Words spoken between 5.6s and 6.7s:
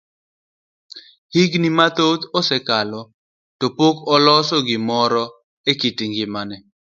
e kit ngimane.